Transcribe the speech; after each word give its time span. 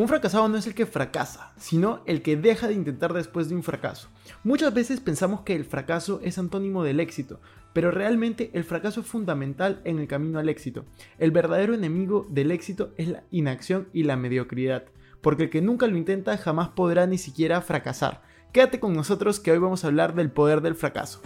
Un 0.00 0.08
fracasado 0.08 0.48
no 0.48 0.56
es 0.56 0.66
el 0.66 0.74
que 0.74 0.86
fracasa, 0.86 1.52
sino 1.58 2.00
el 2.06 2.22
que 2.22 2.34
deja 2.34 2.66
de 2.66 2.72
intentar 2.72 3.12
después 3.12 3.50
de 3.50 3.54
un 3.54 3.62
fracaso. 3.62 4.08
Muchas 4.44 4.72
veces 4.72 4.98
pensamos 4.98 5.42
que 5.42 5.54
el 5.54 5.66
fracaso 5.66 6.22
es 6.24 6.38
antónimo 6.38 6.82
del 6.82 7.00
éxito, 7.00 7.38
pero 7.74 7.90
realmente 7.90 8.50
el 8.54 8.64
fracaso 8.64 9.02
es 9.02 9.06
fundamental 9.06 9.82
en 9.84 9.98
el 9.98 10.08
camino 10.08 10.38
al 10.38 10.48
éxito. 10.48 10.86
El 11.18 11.32
verdadero 11.32 11.74
enemigo 11.74 12.26
del 12.30 12.50
éxito 12.50 12.94
es 12.96 13.08
la 13.08 13.24
inacción 13.30 13.90
y 13.92 14.04
la 14.04 14.16
mediocridad, 14.16 14.84
porque 15.20 15.42
el 15.42 15.50
que 15.50 15.60
nunca 15.60 15.86
lo 15.86 15.98
intenta 15.98 16.38
jamás 16.38 16.70
podrá 16.70 17.06
ni 17.06 17.18
siquiera 17.18 17.60
fracasar. 17.60 18.22
Quédate 18.54 18.80
con 18.80 18.94
nosotros 18.94 19.38
que 19.38 19.52
hoy 19.52 19.58
vamos 19.58 19.84
a 19.84 19.88
hablar 19.88 20.14
del 20.14 20.30
poder 20.30 20.62
del 20.62 20.76
fracaso. 20.76 21.20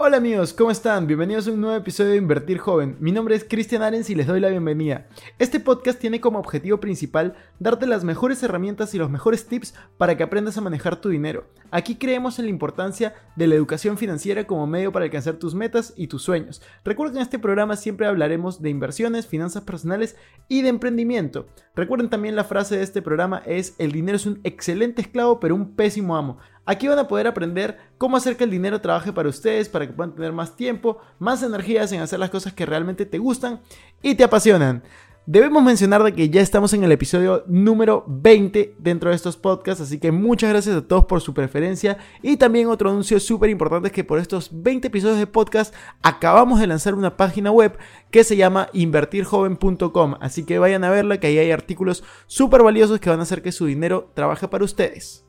Hola 0.00 0.18
amigos, 0.18 0.52
¿cómo 0.52 0.70
están? 0.70 1.08
Bienvenidos 1.08 1.48
a 1.48 1.50
un 1.50 1.60
nuevo 1.60 1.76
episodio 1.76 2.12
de 2.12 2.18
Invertir 2.18 2.58
Joven. 2.58 2.96
Mi 3.00 3.10
nombre 3.10 3.34
es 3.34 3.42
Cristian 3.42 3.82
Arens 3.82 4.08
y 4.08 4.14
les 4.14 4.28
doy 4.28 4.38
la 4.38 4.48
bienvenida. 4.48 5.08
Este 5.40 5.58
podcast 5.58 5.98
tiene 5.98 6.20
como 6.20 6.38
objetivo 6.38 6.78
principal 6.78 7.34
darte 7.58 7.84
las 7.84 8.04
mejores 8.04 8.40
herramientas 8.44 8.94
y 8.94 8.98
los 8.98 9.10
mejores 9.10 9.48
tips 9.48 9.74
para 9.96 10.16
que 10.16 10.22
aprendas 10.22 10.56
a 10.56 10.60
manejar 10.60 11.00
tu 11.00 11.08
dinero. 11.08 11.48
Aquí 11.72 11.96
creemos 11.96 12.38
en 12.38 12.44
la 12.44 12.52
importancia 12.52 13.12
de 13.34 13.48
la 13.48 13.56
educación 13.56 13.98
financiera 13.98 14.46
como 14.46 14.68
medio 14.68 14.92
para 14.92 15.04
alcanzar 15.04 15.34
tus 15.34 15.56
metas 15.56 15.92
y 15.96 16.06
tus 16.06 16.22
sueños. 16.22 16.62
Recuerden 16.84 17.14
que 17.14 17.18
en 17.18 17.24
este 17.24 17.40
programa 17.40 17.74
siempre 17.74 18.06
hablaremos 18.06 18.62
de 18.62 18.70
inversiones, 18.70 19.26
finanzas 19.26 19.64
personales 19.64 20.14
y 20.46 20.62
de 20.62 20.68
emprendimiento. 20.68 21.48
Recuerden 21.74 22.08
también 22.08 22.36
la 22.36 22.44
frase 22.44 22.76
de 22.76 22.84
este 22.84 23.02
programa 23.02 23.42
es 23.46 23.74
el 23.78 23.90
dinero 23.90 24.14
es 24.14 24.26
un 24.26 24.38
excelente 24.44 25.02
esclavo 25.02 25.40
pero 25.40 25.56
un 25.56 25.74
pésimo 25.74 26.16
amo. 26.16 26.38
Aquí 26.68 26.86
van 26.86 26.98
a 26.98 27.08
poder 27.08 27.26
aprender 27.26 27.78
cómo 27.96 28.18
hacer 28.18 28.36
que 28.36 28.44
el 28.44 28.50
dinero 28.50 28.82
trabaje 28.82 29.10
para 29.10 29.30
ustedes, 29.30 29.70
para 29.70 29.86
que 29.86 29.94
puedan 29.94 30.14
tener 30.14 30.32
más 30.32 30.54
tiempo, 30.54 30.98
más 31.18 31.42
energías 31.42 31.90
en 31.92 32.02
hacer 32.02 32.18
las 32.18 32.28
cosas 32.28 32.52
que 32.52 32.66
realmente 32.66 33.06
te 33.06 33.16
gustan 33.16 33.62
y 34.02 34.16
te 34.16 34.24
apasionan. 34.24 34.82
Debemos 35.24 35.62
mencionar 35.62 36.02
de 36.02 36.12
que 36.12 36.28
ya 36.28 36.42
estamos 36.42 36.74
en 36.74 36.84
el 36.84 36.92
episodio 36.92 37.42
número 37.46 38.04
20 38.06 38.74
dentro 38.78 39.08
de 39.08 39.16
estos 39.16 39.38
podcasts, 39.38 39.82
así 39.82 39.98
que 39.98 40.12
muchas 40.12 40.50
gracias 40.50 40.76
a 40.76 40.86
todos 40.86 41.06
por 41.06 41.22
su 41.22 41.32
preferencia. 41.32 41.96
Y 42.20 42.36
también 42.36 42.68
otro 42.68 42.90
anuncio 42.90 43.18
súper 43.18 43.48
importante 43.48 43.86
es 43.88 43.94
que 43.94 44.04
por 44.04 44.18
estos 44.18 44.50
20 44.52 44.88
episodios 44.88 45.18
de 45.18 45.26
podcast 45.26 45.74
acabamos 46.02 46.60
de 46.60 46.66
lanzar 46.66 46.94
una 46.94 47.16
página 47.16 47.50
web 47.50 47.78
que 48.10 48.24
se 48.24 48.36
llama 48.36 48.68
invertirjoven.com, 48.74 50.16
así 50.20 50.44
que 50.44 50.58
vayan 50.58 50.84
a 50.84 50.90
verla 50.90 51.18
que 51.18 51.28
ahí 51.28 51.38
hay 51.38 51.50
artículos 51.50 52.04
súper 52.26 52.62
valiosos 52.62 53.00
que 53.00 53.08
van 53.08 53.20
a 53.20 53.22
hacer 53.22 53.40
que 53.40 53.52
su 53.52 53.64
dinero 53.64 54.10
trabaje 54.14 54.48
para 54.48 54.66
ustedes. 54.66 55.24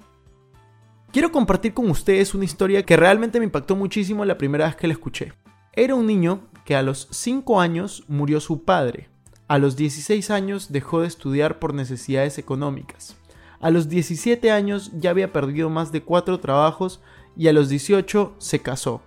Quiero 1.11 1.31
compartir 1.31 1.73
con 1.73 1.89
ustedes 1.89 2.36
una 2.36 2.45
historia 2.45 2.86
que 2.86 2.95
realmente 2.95 3.39
me 3.39 3.45
impactó 3.45 3.75
muchísimo 3.75 4.25
la 4.25 4.37
primera 4.37 4.67
vez 4.67 4.75
que 4.75 4.86
la 4.86 4.93
escuché. 4.93 5.33
Era 5.73 5.95
un 5.95 6.05
niño 6.05 6.47
que 6.65 6.75
a 6.75 6.83
los 6.83 7.08
5 7.09 7.59
años 7.59 8.03
murió 8.08 8.39
su 8.39 8.64
padre. 8.64 9.09
A 9.47 9.58
los 9.58 9.75
16 9.75 10.30
años 10.30 10.71
dejó 10.71 11.02
de 11.02 11.08
estudiar 11.08 11.58
por 11.58 11.73
necesidades 11.73 12.37
económicas. 12.37 13.17
A 13.59 13.71
los 13.71 13.89
17 13.89 14.52
años 14.52 14.92
ya 14.99 15.09
había 15.09 15.33
perdido 15.33 15.71
más 15.71 15.92
de 15.92 16.03
4 16.03 16.39
trabajos 16.42 17.02
y 17.36 17.47
a 17.47 17.53
los 17.53 17.70
18 17.70 18.36
se 18.37 18.59
casó. 18.59 19.02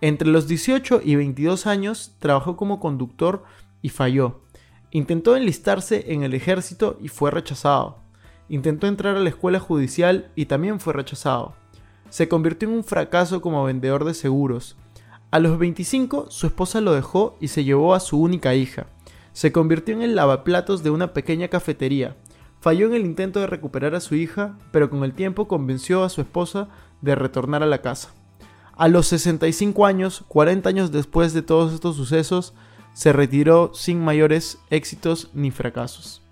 Entre 0.00 0.28
los 0.28 0.48
18 0.48 1.02
y 1.04 1.16
22 1.16 1.66
años 1.66 2.14
trabajó 2.20 2.56
como 2.56 2.80
conductor 2.80 3.44
y 3.82 3.90
falló. 3.90 4.40
Intentó 4.92 5.36
enlistarse 5.36 6.10
en 6.10 6.22
el 6.22 6.32
ejército 6.32 6.96
y 7.02 7.08
fue 7.08 7.30
rechazado. 7.30 8.07
Intentó 8.48 8.86
entrar 8.86 9.16
a 9.16 9.20
la 9.20 9.28
escuela 9.28 9.60
judicial 9.60 10.30
y 10.34 10.46
también 10.46 10.80
fue 10.80 10.92
rechazado. 10.92 11.54
Se 12.10 12.28
convirtió 12.28 12.68
en 12.68 12.76
un 12.76 12.84
fracaso 12.84 13.40
como 13.40 13.64
vendedor 13.64 14.04
de 14.04 14.14
seguros. 14.14 14.76
A 15.30 15.38
los 15.38 15.58
25 15.58 16.30
su 16.30 16.46
esposa 16.46 16.80
lo 16.80 16.94
dejó 16.94 17.36
y 17.40 17.48
se 17.48 17.64
llevó 17.64 17.94
a 17.94 18.00
su 18.00 18.20
única 18.20 18.54
hija. 18.54 18.86
Se 19.32 19.52
convirtió 19.52 19.94
en 19.94 20.02
el 20.02 20.16
lavaplatos 20.16 20.82
de 20.82 20.90
una 20.90 21.12
pequeña 21.12 21.48
cafetería. 21.48 22.16
Falló 22.60 22.86
en 22.86 22.94
el 22.94 23.04
intento 23.04 23.40
de 23.40 23.46
recuperar 23.46 23.94
a 23.94 24.00
su 24.00 24.14
hija, 24.14 24.58
pero 24.72 24.88
con 24.88 25.04
el 25.04 25.12
tiempo 25.12 25.46
convenció 25.46 26.02
a 26.02 26.08
su 26.08 26.22
esposa 26.22 26.68
de 27.02 27.14
retornar 27.14 27.62
a 27.62 27.66
la 27.66 27.82
casa. 27.82 28.14
A 28.74 28.88
los 28.88 29.06
65 29.08 29.86
años, 29.86 30.24
40 30.28 30.68
años 30.68 30.92
después 30.92 31.34
de 31.34 31.42
todos 31.42 31.72
estos 31.72 31.96
sucesos, 31.96 32.54
se 32.94 33.12
retiró 33.12 33.72
sin 33.74 34.02
mayores 34.02 34.58
éxitos 34.70 35.30
ni 35.34 35.50
fracasos. 35.50 36.22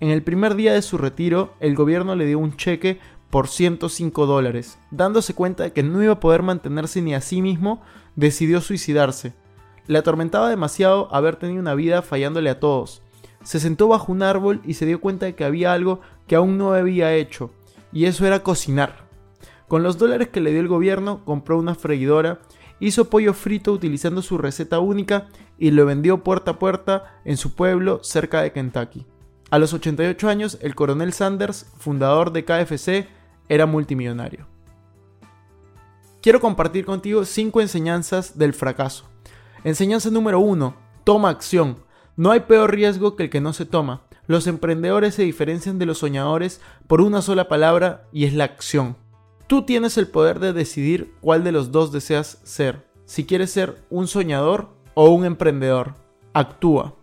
En 0.00 0.10
el 0.10 0.22
primer 0.22 0.56
día 0.56 0.72
de 0.72 0.82
su 0.82 0.98
retiro, 0.98 1.54
el 1.60 1.74
gobierno 1.74 2.16
le 2.16 2.26
dio 2.26 2.38
un 2.38 2.56
cheque 2.56 2.98
por 3.30 3.48
105 3.48 4.26
dólares. 4.26 4.78
Dándose 4.90 5.34
cuenta 5.34 5.62
de 5.64 5.72
que 5.72 5.82
no 5.82 6.02
iba 6.02 6.14
a 6.14 6.20
poder 6.20 6.42
mantenerse 6.42 7.00
ni 7.00 7.14
a 7.14 7.20
sí 7.20 7.42
mismo, 7.42 7.82
decidió 8.16 8.60
suicidarse. 8.60 9.34
Le 9.86 9.98
atormentaba 9.98 10.50
demasiado 10.50 11.12
haber 11.14 11.36
tenido 11.36 11.60
una 11.60 11.74
vida 11.74 12.02
fallándole 12.02 12.50
a 12.50 12.60
todos. 12.60 13.02
Se 13.42 13.60
sentó 13.60 13.88
bajo 13.88 14.10
un 14.10 14.22
árbol 14.22 14.60
y 14.64 14.74
se 14.74 14.86
dio 14.86 15.00
cuenta 15.00 15.26
de 15.26 15.34
que 15.34 15.44
había 15.44 15.72
algo 15.72 16.00
que 16.26 16.36
aún 16.36 16.58
no 16.58 16.72
había 16.72 17.14
hecho, 17.14 17.50
y 17.92 18.06
eso 18.06 18.26
era 18.26 18.42
cocinar. 18.42 19.04
Con 19.68 19.82
los 19.82 19.98
dólares 19.98 20.28
que 20.28 20.40
le 20.40 20.50
dio 20.50 20.60
el 20.60 20.68
gobierno, 20.68 21.24
compró 21.24 21.58
una 21.58 21.74
freidora, 21.74 22.40
hizo 22.80 23.10
pollo 23.10 23.34
frito 23.34 23.72
utilizando 23.72 24.22
su 24.22 24.38
receta 24.38 24.78
única 24.78 25.28
y 25.58 25.70
lo 25.70 25.86
vendió 25.86 26.22
puerta 26.22 26.52
a 26.52 26.58
puerta 26.58 27.20
en 27.24 27.36
su 27.36 27.54
pueblo 27.54 28.00
cerca 28.02 28.42
de 28.42 28.52
Kentucky. 28.52 29.06
A 29.54 29.58
los 29.60 29.72
88 29.72 30.28
años, 30.28 30.58
el 30.62 30.74
coronel 30.74 31.12
Sanders, 31.12 31.66
fundador 31.78 32.32
de 32.32 32.44
KFC, 32.44 33.06
era 33.48 33.66
multimillonario. 33.66 34.48
Quiero 36.20 36.40
compartir 36.40 36.84
contigo 36.84 37.24
5 37.24 37.60
enseñanzas 37.60 38.36
del 38.36 38.52
fracaso. 38.52 39.04
Enseñanza 39.62 40.10
número 40.10 40.40
1. 40.40 40.74
Toma 41.04 41.28
acción. 41.28 41.76
No 42.16 42.32
hay 42.32 42.40
peor 42.40 42.74
riesgo 42.74 43.14
que 43.14 43.22
el 43.22 43.30
que 43.30 43.40
no 43.40 43.52
se 43.52 43.64
toma. 43.64 44.02
Los 44.26 44.48
emprendedores 44.48 45.14
se 45.14 45.22
diferencian 45.22 45.78
de 45.78 45.86
los 45.86 45.98
soñadores 45.98 46.60
por 46.88 47.00
una 47.00 47.22
sola 47.22 47.46
palabra 47.46 48.08
y 48.10 48.24
es 48.24 48.34
la 48.34 48.42
acción. 48.42 48.96
Tú 49.46 49.62
tienes 49.62 49.96
el 49.98 50.08
poder 50.08 50.40
de 50.40 50.52
decidir 50.52 51.14
cuál 51.20 51.44
de 51.44 51.52
los 51.52 51.70
dos 51.70 51.92
deseas 51.92 52.40
ser. 52.42 52.88
Si 53.04 53.24
quieres 53.24 53.52
ser 53.52 53.80
un 53.88 54.08
soñador 54.08 54.70
o 54.94 55.10
un 55.10 55.24
emprendedor. 55.24 55.94
Actúa. 56.32 56.96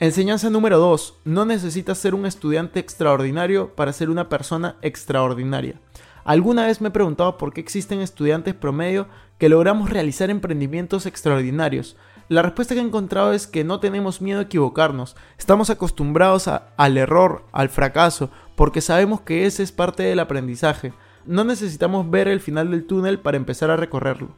Enseñanza 0.00 0.48
número 0.48 0.78
2. 0.78 1.22
No 1.24 1.44
necesitas 1.44 1.98
ser 1.98 2.14
un 2.14 2.24
estudiante 2.24 2.78
extraordinario 2.78 3.74
para 3.74 3.92
ser 3.92 4.10
una 4.10 4.28
persona 4.28 4.76
extraordinaria. 4.80 5.80
Alguna 6.24 6.66
vez 6.66 6.80
me 6.80 6.88
he 6.88 6.92
preguntado 6.92 7.36
por 7.36 7.52
qué 7.52 7.60
existen 7.60 8.00
estudiantes 8.00 8.54
promedio 8.54 9.08
que 9.38 9.48
logramos 9.48 9.90
realizar 9.90 10.30
emprendimientos 10.30 11.04
extraordinarios. 11.06 11.96
La 12.28 12.42
respuesta 12.42 12.74
que 12.74 12.80
he 12.80 12.84
encontrado 12.84 13.32
es 13.32 13.48
que 13.48 13.64
no 13.64 13.80
tenemos 13.80 14.20
miedo 14.20 14.38
a 14.38 14.42
equivocarnos, 14.42 15.16
estamos 15.36 15.68
acostumbrados 15.68 16.46
al 16.46 16.96
error, 16.96 17.44
al 17.50 17.68
fracaso, 17.68 18.30
porque 18.54 18.80
sabemos 18.80 19.22
que 19.22 19.46
ese 19.46 19.64
es 19.64 19.72
parte 19.72 20.04
del 20.04 20.20
aprendizaje. 20.20 20.92
No 21.26 21.42
necesitamos 21.42 22.08
ver 22.08 22.28
el 22.28 22.38
final 22.38 22.70
del 22.70 22.86
túnel 22.86 23.18
para 23.18 23.36
empezar 23.36 23.72
a 23.72 23.76
recorrerlo. 23.76 24.28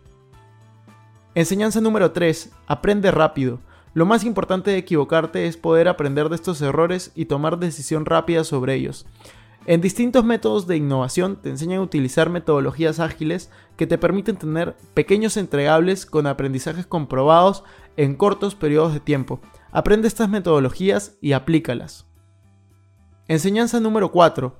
Enseñanza 1.35 1.83
número 1.83 2.13
3. 2.13 2.51
Aprende 2.67 3.11
rápido. 3.11 3.61
Lo 3.93 4.07
más 4.07 4.25
importante 4.25 4.71
de 4.71 4.79
equivocarte 4.79 5.47
es 5.47 5.57
poder 5.57 5.89
aprender 5.89 6.29
de 6.29 6.37
estos 6.37 6.63
errores 6.63 7.11
y 7.15 7.25
tomar 7.25 7.59
decisión 7.59 8.07
rápida 8.07 8.45
sobre 8.45 8.75
ellos. 8.75 9.07
En 9.67 9.81
distintos 9.81 10.25
métodos 10.25 10.67
de 10.67 10.77
innovación 10.77 11.37
te 11.37 11.51
enseñan 11.51 11.81
a 11.81 11.83
utilizar 11.83 12.31
metodologías 12.31 12.99
ágiles 12.99 13.51
que 13.77 13.87
te 13.87 13.99
permiten 13.99 14.37
tener 14.37 14.75
pequeños 14.95 15.37
entregables 15.37 16.07
con 16.07 16.27
aprendizajes 16.27 16.87
comprobados 16.87 17.63
en 17.97 18.15
cortos 18.15 18.55
periodos 18.55 18.95
de 18.95 19.01
tiempo. 19.01 19.41
Aprende 19.71 20.09
estas 20.09 20.31
metodologías 20.31 21.19
y 21.21 21.33
aplícalas. 21.33 22.07
Enseñanza 23.29 23.81
número 23.81 24.11
4. 24.13 24.57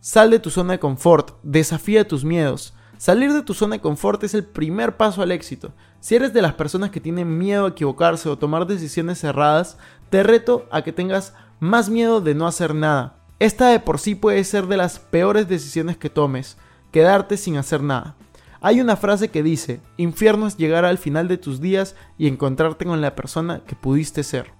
Sal 0.00 0.30
de 0.30 0.38
tu 0.38 0.50
zona 0.50 0.74
de 0.74 0.78
confort, 0.78 1.32
desafía 1.42 2.06
tus 2.06 2.24
miedos. 2.24 2.74
Salir 2.98 3.32
de 3.32 3.42
tu 3.42 3.54
zona 3.54 3.76
de 3.76 3.80
confort 3.80 4.24
es 4.24 4.34
el 4.34 4.44
primer 4.44 4.96
paso 4.96 5.22
al 5.22 5.30
éxito. 5.30 5.72
Si 6.00 6.16
eres 6.16 6.34
de 6.34 6.42
las 6.42 6.54
personas 6.54 6.90
que 6.90 7.00
tienen 7.00 7.38
miedo 7.38 7.66
a 7.66 7.68
equivocarse 7.68 8.28
o 8.28 8.36
tomar 8.36 8.66
decisiones 8.66 9.20
cerradas, 9.20 9.78
te 10.10 10.24
reto 10.24 10.66
a 10.72 10.82
que 10.82 10.92
tengas 10.92 11.32
más 11.60 11.90
miedo 11.90 12.20
de 12.20 12.34
no 12.34 12.48
hacer 12.48 12.74
nada. 12.74 13.14
Esta 13.38 13.68
de 13.68 13.78
por 13.78 14.00
sí 14.00 14.16
puede 14.16 14.42
ser 14.42 14.66
de 14.66 14.76
las 14.76 14.98
peores 14.98 15.48
decisiones 15.48 15.96
que 15.96 16.10
tomes, 16.10 16.56
quedarte 16.90 17.36
sin 17.36 17.56
hacer 17.56 17.84
nada. 17.84 18.16
Hay 18.60 18.80
una 18.80 18.96
frase 18.96 19.28
que 19.28 19.44
dice, 19.44 19.80
infierno 19.96 20.48
es 20.48 20.56
llegar 20.56 20.84
al 20.84 20.98
final 20.98 21.28
de 21.28 21.38
tus 21.38 21.60
días 21.60 21.94
y 22.18 22.26
encontrarte 22.26 22.84
con 22.84 23.00
la 23.00 23.14
persona 23.14 23.60
que 23.64 23.76
pudiste 23.76 24.24
ser. 24.24 24.50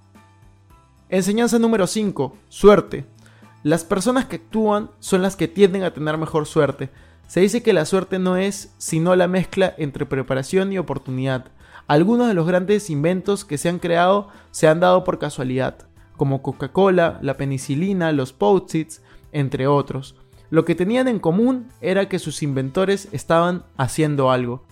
Enseñanza 1.08 1.58
número 1.58 1.88
5. 1.88 2.36
Suerte. 2.48 3.04
Las 3.64 3.82
personas 3.82 4.26
que 4.26 4.36
actúan 4.36 4.92
son 5.00 5.22
las 5.22 5.34
que 5.34 5.48
tienden 5.48 5.82
a 5.82 5.92
tener 5.92 6.16
mejor 6.16 6.46
suerte. 6.46 6.90
Se 7.28 7.40
dice 7.40 7.62
que 7.62 7.74
la 7.74 7.84
suerte 7.84 8.18
no 8.18 8.38
es 8.38 8.74
sino 8.78 9.14
la 9.14 9.28
mezcla 9.28 9.74
entre 9.76 10.06
preparación 10.06 10.72
y 10.72 10.78
oportunidad. 10.78 11.52
Algunos 11.86 12.26
de 12.26 12.32
los 12.32 12.46
grandes 12.46 12.88
inventos 12.88 13.44
que 13.44 13.58
se 13.58 13.68
han 13.68 13.78
creado 13.78 14.28
se 14.50 14.66
han 14.66 14.80
dado 14.80 15.04
por 15.04 15.18
casualidad, 15.18 15.88
como 16.16 16.42
Coca-Cola, 16.42 17.18
la 17.20 17.36
penicilina, 17.36 18.12
los 18.12 18.32
post 18.32 18.74
entre 19.30 19.66
otros. 19.66 20.16
Lo 20.48 20.64
que 20.64 20.74
tenían 20.74 21.06
en 21.06 21.18
común 21.18 21.68
era 21.82 22.08
que 22.08 22.18
sus 22.18 22.42
inventores 22.42 23.08
estaban 23.12 23.64
haciendo 23.76 24.30
algo. 24.30 24.64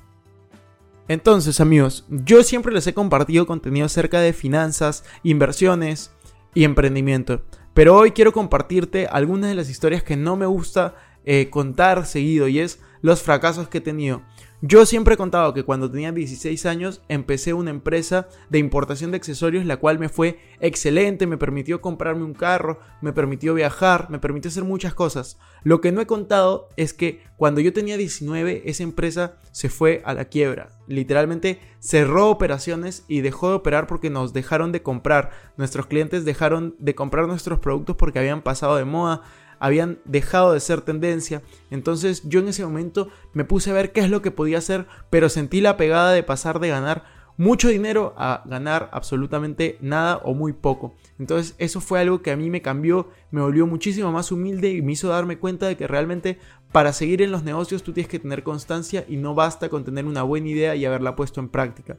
Entonces 1.08 1.60
amigos, 1.60 2.06
yo 2.08 2.42
siempre 2.42 2.72
les 2.72 2.86
he 2.86 2.94
compartido 2.94 3.46
contenido 3.46 3.84
acerca 3.84 4.18
de 4.20 4.32
finanzas, 4.32 5.04
inversiones 5.22 6.10
y 6.54 6.64
emprendimiento. 6.64 7.42
Pero 7.74 7.94
hoy 7.94 8.12
quiero 8.12 8.32
compartirte 8.32 9.06
algunas 9.06 9.50
de 9.50 9.56
las 9.56 9.68
historias 9.68 10.02
que 10.02 10.16
no 10.16 10.36
me 10.36 10.46
gusta 10.46 10.94
eh, 11.26 11.50
contar 11.50 12.06
seguido 12.06 12.48
y 12.48 12.60
es 12.60 12.80
los 13.02 13.22
fracasos 13.22 13.68
que 13.68 13.78
he 13.78 13.82
tenido. 13.82 14.22
Yo 14.62 14.86
siempre 14.86 15.14
he 15.14 15.18
contado 15.18 15.52
que 15.52 15.64
cuando 15.64 15.90
tenía 15.90 16.12
16 16.12 16.64
años 16.64 17.02
empecé 17.08 17.52
una 17.52 17.68
empresa 17.68 18.26
de 18.48 18.58
importación 18.58 19.10
de 19.10 19.18
accesorios 19.18 19.66
la 19.66 19.76
cual 19.76 19.98
me 19.98 20.08
fue 20.08 20.38
excelente, 20.60 21.26
me 21.26 21.36
permitió 21.36 21.82
comprarme 21.82 22.24
un 22.24 22.32
carro, 22.32 22.80
me 23.02 23.12
permitió 23.12 23.52
viajar, 23.52 24.08
me 24.08 24.18
permitió 24.18 24.48
hacer 24.48 24.64
muchas 24.64 24.94
cosas. 24.94 25.38
Lo 25.62 25.82
que 25.82 25.92
no 25.92 26.00
he 26.00 26.06
contado 26.06 26.70
es 26.76 26.94
que 26.94 27.22
cuando 27.36 27.60
yo 27.60 27.74
tenía 27.74 27.98
19 27.98 28.62
esa 28.64 28.82
empresa 28.82 29.36
se 29.52 29.68
fue 29.68 30.00
a 30.06 30.14
la 30.14 30.24
quiebra. 30.24 30.70
Literalmente 30.88 31.60
cerró 31.78 32.30
operaciones 32.30 33.04
y 33.08 33.20
dejó 33.20 33.50
de 33.50 33.56
operar 33.56 33.86
porque 33.86 34.08
nos 34.08 34.32
dejaron 34.32 34.72
de 34.72 34.82
comprar. 34.82 35.32
Nuestros 35.58 35.86
clientes 35.86 36.24
dejaron 36.24 36.76
de 36.78 36.94
comprar 36.94 37.26
nuestros 37.26 37.58
productos 37.58 37.96
porque 37.96 38.20
habían 38.20 38.40
pasado 38.40 38.76
de 38.76 38.86
moda 38.86 39.22
habían 39.58 39.98
dejado 40.04 40.52
de 40.52 40.60
ser 40.60 40.80
tendencia. 40.80 41.42
Entonces 41.70 42.22
yo 42.24 42.40
en 42.40 42.48
ese 42.48 42.64
momento 42.64 43.08
me 43.32 43.44
puse 43.44 43.70
a 43.70 43.74
ver 43.74 43.92
qué 43.92 44.00
es 44.00 44.10
lo 44.10 44.22
que 44.22 44.30
podía 44.30 44.58
hacer, 44.58 44.86
pero 45.10 45.28
sentí 45.28 45.60
la 45.60 45.76
pegada 45.76 46.12
de 46.12 46.22
pasar 46.22 46.60
de 46.60 46.68
ganar 46.68 47.04
mucho 47.38 47.68
dinero 47.68 48.14
a 48.16 48.42
ganar 48.46 48.88
absolutamente 48.92 49.76
nada 49.80 50.18
o 50.18 50.34
muy 50.34 50.52
poco. 50.52 50.94
Entonces 51.18 51.54
eso 51.58 51.80
fue 51.80 52.00
algo 52.00 52.22
que 52.22 52.30
a 52.30 52.36
mí 52.36 52.50
me 52.50 52.62
cambió, 52.62 53.08
me 53.30 53.42
volvió 53.42 53.66
muchísimo 53.66 54.10
más 54.12 54.32
humilde 54.32 54.70
y 54.70 54.82
me 54.82 54.92
hizo 54.92 55.08
darme 55.08 55.38
cuenta 55.38 55.66
de 55.66 55.76
que 55.76 55.86
realmente 55.86 56.38
para 56.72 56.92
seguir 56.92 57.22
en 57.22 57.32
los 57.32 57.42
negocios 57.42 57.82
tú 57.82 57.92
tienes 57.92 58.10
que 58.10 58.18
tener 58.18 58.42
constancia 58.42 59.04
y 59.08 59.16
no 59.16 59.34
basta 59.34 59.68
con 59.68 59.84
tener 59.84 60.04
una 60.04 60.22
buena 60.22 60.48
idea 60.48 60.76
y 60.76 60.84
haberla 60.84 61.16
puesto 61.16 61.40
en 61.40 61.48
práctica. 61.48 61.96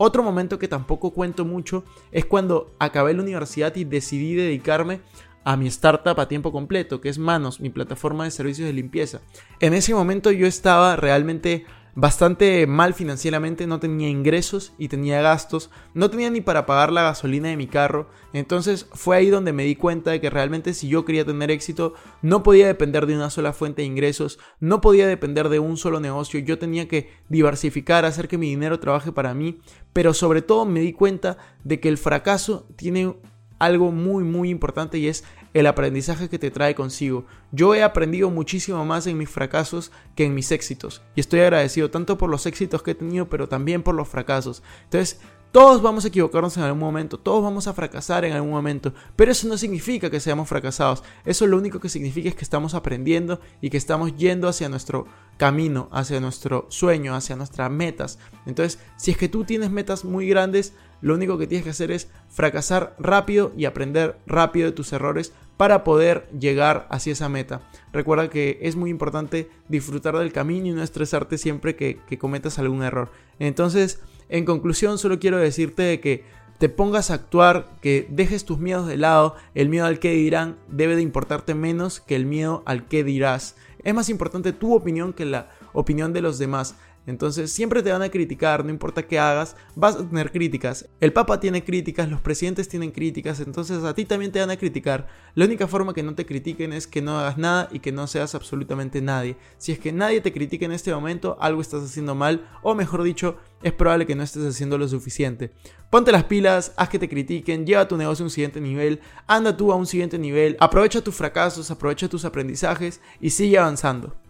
Otro 0.00 0.22
momento 0.22 0.58
que 0.58 0.68
tampoco 0.68 1.10
cuento 1.10 1.44
mucho 1.44 1.82
es 2.12 2.24
cuando 2.24 2.70
acabé 2.78 3.14
la 3.14 3.22
universidad 3.22 3.74
y 3.74 3.84
decidí 3.84 4.34
dedicarme 4.34 5.00
a 5.44 5.56
mi 5.56 5.66
startup 5.68 6.18
a 6.20 6.28
tiempo 6.28 6.52
completo, 6.52 7.00
que 7.00 7.08
es 7.08 7.18
Manos, 7.18 7.60
mi 7.60 7.70
plataforma 7.70 8.24
de 8.24 8.30
servicios 8.30 8.66
de 8.66 8.72
limpieza. 8.72 9.20
En 9.60 9.74
ese 9.74 9.94
momento 9.94 10.30
yo 10.30 10.46
estaba 10.46 10.96
realmente 10.96 11.64
bastante 12.00 12.64
mal 12.68 12.94
financieramente, 12.94 13.66
no 13.66 13.80
tenía 13.80 14.08
ingresos 14.08 14.72
y 14.78 14.86
tenía 14.86 15.20
gastos, 15.20 15.68
no 15.94 16.08
tenía 16.08 16.30
ni 16.30 16.40
para 16.40 16.64
pagar 16.64 16.92
la 16.92 17.02
gasolina 17.02 17.48
de 17.48 17.56
mi 17.56 17.66
carro, 17.66 18.08
entonces 18.32 18.86
fue 18.92 19.16
ahí 19.16 19.30
donde 19.30 19.52
me 19.52 19.64
di 19.64 19.74
cuenta 19.74 20.12
de 20.12 20.20
que 20.20 20.30
realmente 20.30 20.74
si 20.74 20.86
yo 20.86 21.04
quería 21.04 21.24
tener 21.24 21.50
éxito 21.50 21.94
no 22.22 22.44
podía 22.44 22.68
depender 22.68 23.06
de 23.06 23.16
una 23.16 23.30
sola 23.30 23.52
fuente 23.52 23.82
de 23.82 23.88
ingresos, 23.88 24.38
no 24.60 24.80
podía 24.80 25.08
depender 25.08 25.48
de 25.48 25.58
un 25.58 25.76
solo 25.76 25.98
negocio, 25.98 26.38
yo 26.38 26.56
tenía 26.56 26.86
que 26.86 27.10
diversificar, 27.28 28.04
hacer 28.04 28.28
que 28.28 28.38
mi 28.38 28.48
dinero 28.48 28.78
trabaje 28.78 29.10
para 29.10 29.34
mí, 29.34 29.58
pero 29.92 30.14
sobre 30.14 30.40
todo 30.40 30.66
me 30.66 30.78
di 30.78 30.92
cuenta 30.92 31.36
de 31.64 31.80
que 31.80 31.88
el 31.88 31.98
fracaso 31.98 32.68
tiene 32.76 33.16
algo 33.58 33.92
muy 33.92 34.24
muy 34.24 34.50
importante 34.50 34.98
y 34.98 35.08
es 35.08 35.24
el 35.54 35.66
aprendizaje 35.66 36.28
que 36.28 36.38
te 36.38 36.50
trae 36.50 36.74
consigo. 36.74 37.24
Yo 37.52 37.74
he 37.74 37.82
aprendido 37.82 38.30
muchísimo 38.30 38.84
más 38.84 39.06
en 39.06 39.18
mis 39.18 39.30
fracasos 39.30 39.90
que 40.14 40.24
en 40.24 40.34
mis 40.34 40.52
éxitos 40.52 41.02
y 41.14 41.20
estoy 41.20 41.40
agradecido 41.40 41.90
tanto 41.90 42.18
por 42.18 42.30
los 42.30 42.46
éxitos 42.46 42.82
que 42.82 42.92
he 42.92 42.94
tenido 42.94 43.28
pero 43.28 43.48
también 43.48 43.82
por 43.82 43.94
los 43.94 44.08
fracasos. 44.08 44.62
Entonces, 44.84 45.20
todos 45.52 45.80
vamos 45.80 46.04
a 46.04 46.08
equivocarnos 46.08 46.56
en 46.56 46.64
algún 46.64 46.80
momento, 46.80 47.18
todos 47.18 47.42
vamos 47.42 47.66
a 47.66 47.72
fracasar 47.72 48.24
en 48.24 48.34
algún 48.34 48.50
momento, 48.50 48.92
pero 49.16 49.32
eso 49.32 49.48
no 49.48 49.56
significa 49.56 50.10
que 50.10 50.20
seamos 50.20 50.48
fracasados, 50.48 51.02
eso 51.24 51.46
lo 51.46 51.56
único 51.56 51.80
que 51.80 51.88
significa 51.88 52.28
es 52.28 52.34
que 52.34 52.44
estamos 52.44 52.74
aprendiendo 52.74 53.40
y 53.60 53.70
que 53.70 53.76
estamos 53.76 54.16
yendo 54.16 54.48
hacia 54.48 54.68
nuestro 54.68 55.06
camino, 55.38 55.88
hacia 55.90 56.20
nuestro 56.20 56.66
sueño, 56.68 57.14
hacia 57.14 57.36
nuestras 57.36 57.70
metas. 57.70 58.18
Entonces, 58.44 58.78
si 58.96 59.12
es 59.12 59.16
que 59.16 59.28
tú 59.28 59.44
tienes 59.44 59.70
metas 59.70 60.04
muy 60.04 60.28
grandes, 60.28 60.74
lo 61.00 61.14
único 61.14 61.38
que 61.38 61.46
tienes 61.46 61.64
que 61.64 61.70
hacer 61.70 61.92
es 61.92 62.08
fracasar 62.28 62.94
rápido 62.98 63.52
y 63.56 63.64
aprender 63.64 64.18
rápido 64.26 64.66
de 64.66 64.72
tus 64.72 64.92
errores 64.92 65.32
para 65.56 65.82
poder 65.82 66.28
llegar 66.38 66.86
hacia 66.90 67.12
esa 67.12 67.28
meta. 67.28 67.62
Recuerda 67.92 68.30
que 68.30 68.58
es 68.62 68.76
muy 68.76 68.90
importante 68.90 69.50
disfrutar 69.68 70.16
del 70.16 70.32
camino 70.32 70.68
y 70.68 70.72
no 70.72 70.82
estresarte 70.82 71.38
siempre 71.38 71.74
que, 71.74 72.00
que 72.08 72.18
cometas 72.18 72.58
algún 72.58 72.82
error. 72.82 73.10
Entonces, 73.38 74.00
en 74.28 74.44
conclusión, 74.44 74.98
solo 74.98 75.18
quiero 75.18 75.38
decirte 75.38 76.00
que 76.00 76.24
te 76.58 76.68
pongas 76.68 77.10
a 77.10 77.14
actuar, 77.14 77.68
que 77.80 78.06
dejes 78.10 78.44
tus 78.44 78.58
miedos 78.58 78.86
de 78.86 78.96
lado, 78.96 79.36
el 79.54 79.68
miedo 79.68 79.86
al 79.86 80.00
que 80.00 80.12
dirán 80.12 80.56
debe 80.68 80.96
de 80.96 81.02
importarte 81.02 81.54
menos 81.54 82.00
que 82.00 82.16
el 82.16 82.26
miedo 82.26 82.62
al 82.66 82.86
que 82.86 83.04
dirás. 83.04 83.56
Es 83.84 83.94
más 83.94 84.08
importante 84.08 84.52
tu 84.52 84.74
opinión 84.74 85.12
que 85.12 85.24
la 85.24 85.50
opinión 85.72 86.12
de 86.12 86.22
los 86.22 86.38
demás. 86.38 86.76
Entonces 87.08 87.50
siempre 87.50 87.82
te 87.82 87.90
van 87.90 88.02
a 88.02 88.10
criticar, 88.10 88.62
no 88.66 88.70
importa 88.70 89.02
qué 89.02 89.18
hagas, 89.18 89.56
vas 89.74 89.96
a 89.96 90.06
tener 90.06 90.30
críticas. 90.30 90.90
El 91.00 91.14
Papa 91.14 91.40
tiene 91.40 91.64
críticas, 91.64 92.10
los 92.10 92.20
presidentes 92.20 92.68
tienen 92.68 92.90
críticas, 92.90 93.40
entonces 93.40 93.82
a 93.82 93.94
ti 93.94 94.04
también 94.04 94.30
te 94.30 94.40
van 94.40 94.50
a 94.50 94.58
criticar. 94.58 95.08
La 95.34 95.46
única 95.46 95.66
forma 95.66 95.94
que 95.94 96.02
no 96.02 96.14
te 96.14 96.26
critiquen 96.26 96.74
es 96.74 96.86
que 96.86 97.00
no 97.00 97.18
hagas 97.18 97.38
nada 97.38 97.70
y 97.72 97.78
que 97.78 97.92
no 97.92 98.06
seas 98.06 98.34
absolutamente 98.34 99.00
nadie. 99.00 99.38
Si 99.56 99.72
es 99.72 99.78
que 99.78 99.90
nadie 99.90 100.20
te 100.20 100.34
critica 100.34 100.66
en 100.66 100.72
este 100.72 100.92
momento, 100.92 101.38
algo 101.40 101.62
estás 101.62 101.82
haciendo 101.82 102.14
mal, 102.14 102.46
o 102.62 102.74
mejor 102.74 103.02
dicho, 103.02 103.38
es 103.62 103.72
probable 103.72 104.04
que 104.04 104.14
no 104.14 104.22
estés 104.22 104.44
haciendo 104.44 104.76
lo 104.76 104.86
suficiente. 104.86 105.54
Ponte 105.88 106.12
las 106.12 106.24
pilas, 106.24 106.74
haz 106.76 106.90
que 106.90 106.98
te 106.98 107.08
critiquen, 107.08 107.64
lleva 107.64 107.88
tu 107.88 107.96
negocio 107.96 108.24
a 108.24 108.26
un 108.26 108.30
siguiente 108.30 108.60
nivel, 108.60 109.00
anda 109.26 109.56
tú 109.56 109.72
a 109.72 109.76
un 109.76 109.86
siguiente 109.86 110.18
nivel, 110.18 110.58
aprovecha 110.60 111.00
tus 111.00 111.14
fracasos, 111.14 111.70
aprovecha 111.70 112.06
tus 112.06 112.26
aprendizajes 112.26 113.00
y 113.18 113.30
sigue 113.30 113.56
avanzando. 113.56 114.27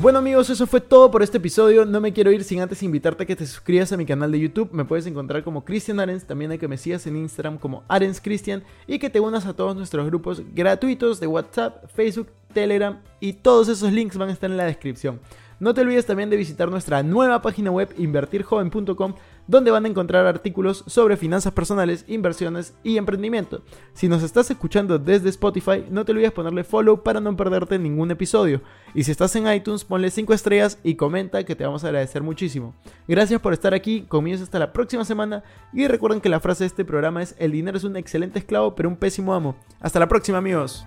Bueno 0.00 0.20
amigos, 0.20 0.48
eso 0.48 0.64
fue 0.68 0.80
todo 0.80 1.10
por 1.10 1.24
este 1.24 1.38
episodio. 1.38 1.84
No 1.84 2.00
me 2.00 2.12
quiero 2.12 2.30
ir 2.30 2.44
sin 2.44 2.60
antes 2.60 2.84
invitarte 2.84 3.24
a 3.24 3.26
que 3.26 3.34
te 3.34 3.44
suscribas 3.44 3.90
a 3.90 3.96
mi 3.96 4.06
canal 4.06 4.30
de 4.30 4.38
YouTube. 4.38 4.68
Me 4.70 4.84
puedes 4.84 5.06
encontrar 5.06 5.42
como 5.42 5.64
Cristian 5.64 5.98
Arens, 5.98 6.24
también 6.24 6.52
hay 6.52 6.58
que 6.58 6.68
me 6.68 6.78
sigas 6.78 7.04
en 7.08 7.16
Instagram 7.16 7.58
como 7.58 7.82
Arens 7.88 8.20
Cristian 8.20 8.62
y 8.86 9.00
que 9.00 9.10
te 9.10 9.18
unas 9.18 9.44
a 9.46 9.54
todos 9.54 9.74
nuestros 9.74 10.06
grupos 10.06 10.40
gratuitos 10.54 11.18
de 11.18 11.26
WhatsApp, 11.26 11.84
Facebook, 11.92 12.28
Telegram 12.54 13.00
y 13.18 13.32
todos 13.32 13.68
esos 13.68 13.92
links 13.92 14.16
van 14.16 14.28
a 14.28 14.32
estar 14.32 14.48
en 14.48 14.56
la 14.56 14.66
descripción. 14.66 15.18
No 15.58 15.74
te 15.74 15.80
olvides 15.80 16.06
también 16.06 16.30
de 16.30 16.36
visitar 16.36 16.70
nuestra 16.70 17.02
nueva 17.02 17.42
página 17.42 17.72
web 17.72 17.92
invertirjoven.com 17.98 19.14
donde 19.48 19.72
van 19.72 19.84
a 19.84 19.88
encontrar 19.88 20.26
artículos 20.26 20.84
sobre 20.86 21.16
finanzas 21.16 21.52
personales, 21.52 22.04
inversiones 22.06 22.74
y 22.84 22.98
emprendimiento. 22.98 23.62
Si 23.94 24.06
nos 24.06 24.22
estás 24.22 24.48
escuchando 24.50 25.00
desde 25.00 25.30
Spotify, 25.30 25.84
no 25.90 26.04
te 26.04 26.12
olvides 26.12 26.30
ponerle 26.30 26.62
follow 26.62 27.02
para 27.02 27.20
no 27.20 27.36
perderte 27.36 27.80
ningún 27.80 28.12
episodio. 28.12 28.60
Y 28.94 29.02
si 29.02 29.10
estás 29.10 29.34
en 29.34 29.52
iTunes, 29.52 29.84
ponle 29.84 30.10
5 30.10 30.32
estrellas 30.32 30.78
y 30.84 30.94
comenta 30.94 31.42
que 31.44 31.56
te 31.56 31.64
vamos 31.64 31.82
a 31.82 31.88
agradecer 31.88 32.22
muchísimo. 32.22 32.74
Gracias 33.08 33.40
por 33.40 33.52
estar 33.52 33.74
aquí, 33.74 34.02
conmigo 34.02 34.28
hasta 34.28 34.58
la 34.58 34.72
próxima 34.72 35.04
semana 35.04 35.42
y 35.72 35.86
recuerden 35.88 36.20
que 36.20 36.28
la 36.28 36.40
frase 36.40 36.64
de 36.64 36.68
este 36.68 36.84
programa 36.84 37.22
es 37.22 37.34
el 37.38 37.52
dinero 37.52 37.78
es 37.78 37.84
un 37.84 37.96
excelente 37.96 38.38
esclavo 38.38 38.74
pero 38.74 38.88
un 38.88 38.96
pésimo 38.96 39.34
amo. 39.34 39.56
Hasta 39.80 39.98
la 39.98 40.08
próxima 40.08 40.38
amigos. 40.38 40.86